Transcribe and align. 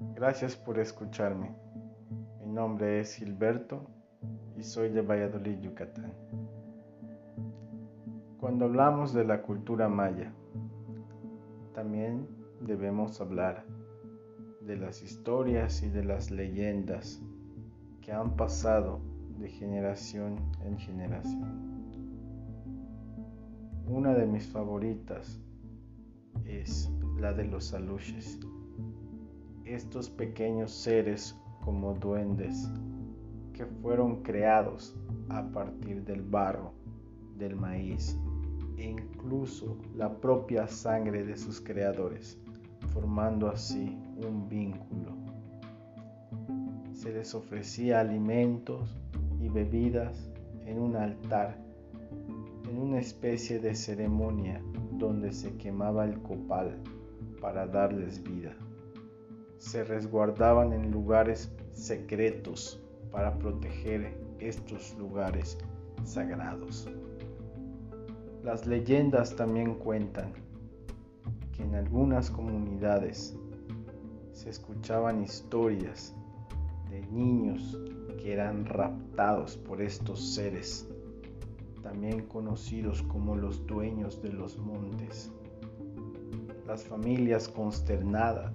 Gracias 0.00 0.56
por 0.56 0.78
escucharme. 0.78 1.54
Mi 2.40 2.50
nombre 2.50 3.00
es 3.00 3.14
Gilberto 3.16 3.86
y 4.56 4.62
soy 4.62 4.88
de 4.88 5.02
Valladolid, 5.02 5.60
Yucatán. 5.60 6.14
Cuando 8.38 8.64
hablamos 8.64 9.12
de 9.12 9.24
la 9.24 9.42
cultura 9.42 9.90
maya, 9.90 10.32
también 11.74 12.26
debemos 12.62 13.20
hablar 13.20 13.66
de 14.62 14.76
las 14.78 15.02
historias 15.02 15.82
y 15.82 15.90
de 15.90 16.04
las 16.04 16.30
leyendas 16.30 17.22
que 18.00 18.12
han 18.12 18.36
pasado 18.36 19.02
de 19.38 19.50
generación 19.50 20.36
en 20.64 20.78
generación. 20.78 21.70
Una 23.86 24.14
de 24.14 24.24
mis 24.24 24.46
favoritas 24.46 25.42
es 26.46 26.90
la 27.18 27.34
de 27.34 27.44
los 27.44 27.74
aluches. 27.74 28.40
Estos 29.70 30.10
pequeños 30.10 30.72
seres 30.72 31.38
como 31.64 31.94
duendes 31.94 32.68
que 33.52 33.64
fueron 33.64 34.24
creados 34.24 34.96
a 35.28 35.44
partir 35.52 36.02
del 36.02 36.22
barro, 36.22 36.72
del 37.38 37.54
maíz 37.54 38.18
e 38.76 38.90
incluso 38.90 39.78
la 39.94 40.12
propia 40.12 40.66
sangre 40.66 41.24
de 41.24 41.36
sus 41.36 41.60
creadores, 41.60 42.36
formando 42.92 43.48
así 43.48 43.96
un 44.26 44.48
vínculo. 44.48 45.14
Se 46.92 47.12
les 47.12 47.32
ofrecía 47.32 48.00
alimentos 48.00 48.98
y 49.40 49.48
bebidas 49.50 50.32
en 50.66 50.80
un 50.80 50.96
altar, 50.96 51.56
en 52.68 52.76
una 52.76 52.98
especie 52.98 53.60
de 53.60 53.76
ceremonia 53.76 54.60
donde 54.98 55.32
se 55.32 55.56
quemaba 55.58 56.06
el 56.06 56.20
copal 56.22 56.76
para 57.40 57.68
darles 57.68 58.20
vida. 58.20 58.52
Se 59.60 59.84
resguardaban 59.84 60.72
en 60.72 60.90
lugares 60.90 61.52
secretos 61.74 62.80
para 63.12 63.38
proteger 63.38 64.16
estos 64.38 64.96
lugares 64.98 65.58
sagrados. 66.02 66.88
Las 68.42 68.66
leyendas 68.66 69.36
también 69.36 69.74
cuentan 69.74 70.32
que 71.52 71.62
en 71.62 71.74
algunas 71.74 72.30
comunidades 72.30 73.36
se 74.32 74.48
escuchaban 74.48 75.22
historias 75.22 76.16
de 76.88 77.02
niños 77.08 77.78
que 78.18 78.32
eran 78.32 78.64
raptados 78.64 79.58
por 79.58 79.82
estos 79.82 80.34
seres, 80.34 80.88
también 81.82 82.26
conocidos 82.28 83.02
como 83.02 83.36
los 83.36 83.66
dueños 83.66 84.22
de 84.22 84.32
los 84.32 84.56
montes. 84.56 85.30
Las 86.66 86.82
familias 86.82 87.46
consternadas 87.46 88.52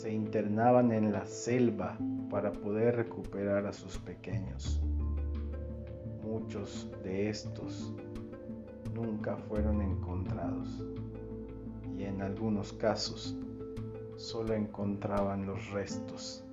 se 0.00 0.10
internaban 0.10 0.92
en 0.92 1.12
la 1.12 1.26
selva 1.26 1.98
para 2.30 2.52
poder 2.52 2.96
recuperar 2.96 3.66
a 3.66 3.72
sus 3.74 3.98
pequeños. 3.98 4.80
Muchos 6.22 6.90
de 7.04 7.28
estos 7.28 7.92
nunca 8.94 9.36
fueron 9.36 9.82
encontrados 9.82 10.82
y 11.98 12.04
en 12.04 12.22
algunos 12.22 12.72
casos 12.72 13.36
solo 14.16 14.54
encontraban 14.54 15.44
los 15.44 15.70
restos. 15.70 16.46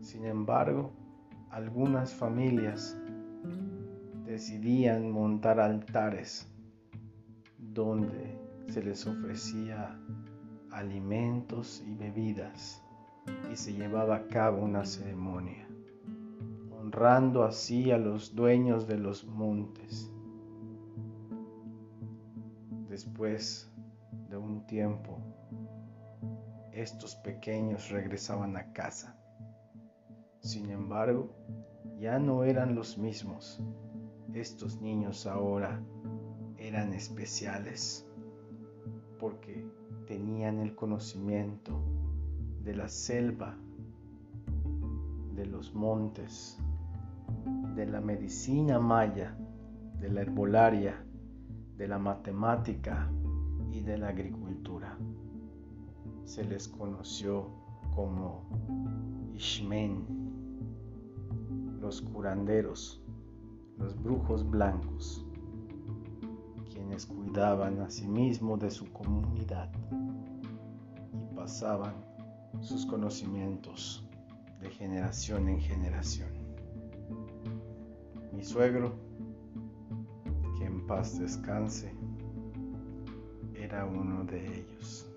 Sin 0.00 0.24
embargo, 0.24 0.90
algunas 1.50 2.14
familias 2.14 2.98
decidían 4.24 5.10
montar 5.10 5.60
altares 5.60 6.50
donde 7.58 8.38
se 8.68 8.82
les 8.82 9.06
ofrecía 9.06 10.00
alimentos 10.70 11.82
y 11.86 11.94
bebidas 11.94 12.82
y 13.52 13.56
se 13.56 13.72
llevaba 13.72 14.16
a 14.16 14.26
cabo 14.28 14.62
una 14.62 14.84
ceremonia, 14.84 15.68
honrando 16.70 17.44
así 17.44 17.90
a 17.90 17.98
los 17.98 18.34
dueños 18.34 18.86
de 18.86 18.98
los 18.98 19.26
montes. 19.26 20.10
Después 22.88 23.70
de 24.28 24.36
un 24.36 24.66
tiempo, 24.66 25.18
estos 26.72 27.16
pequeños 27.16 27.90
regresaban 27.90 28.56
a 28.56 28.72
casa. 28.72 29.16
Sin 30.40 30.70
embargo, 30.70 31.34
ya 31.98 32.18
no 32.18 32.44
eran 32.44 32.74
los 32.74 32.96
mismos. 32.98 33.60
Estos 34.32 34.80
niños 34.80 35.26
ahora 35.26 35.82
eran 36.56 36.92
especiales 36.92 38.08
porque 39.18 39.66
tenían 40.08 40.58
el 40.60 40.74
conocimiento 40.74 41.82
de 42.64 42.74
la 42.74 42.88
selva, 42.88 43.54
de 45.34 45.44
los 45.44 45.74
montes, 45.74 46.58
de 47.74 47.84
la 47.84 48.00
medicina 48.00 48.78
maya, 48.78 49.36
de 50.00 50.08
la 50.08 50.22
herbolaria, 50.22 51.04
de 51.76 51.88
la 51.88 51.98
matemática 51.98 53.10
y 53.70 53.82
de 53.82 53.98
la 53.98 54.08
agricultura. 54.08 54.96
Se 56.24 56.42
les 56.42 56.68
conoció 56.68 57.50
como 57.94 58.44
Ishmen, 59.34 60.06
los 61.82 62.00
curanderos, 62.00 63.04
los 63.76 64.02
brujos 64.02 64.48
blancos 64.48 65.27
cuidaban 66.96 67.80
a 67.80 67.90
sí 67.90 68.06
mismos 68.06 68.60
de 68.60 68.70
su 68.70 68.90
comunidad 68.92 69.70
y 71.12 71.34
pasaban 71.34 71.94
sus 72.60 72.86
conocimientos 72.86 74.04
de 74.60 74.70
generación 74.70 75.48
en 75.48 75.60
generación. 75.60 76.30
Mi 78.32 78.42
suegro, 78.42 78.94
que 80.58 80.64
en 80.64 80.86
paz 80.86 81.18
descanse, 81.18 81.92
era 83.54 83.86
uno 83.86 84.24
de 84.24 84.60
ellos. 84.60 85.07